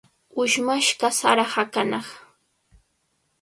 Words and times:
Ushmashqa 0.41 1.07
sara 1.19 1.45
hakanaq. 1.53 2.07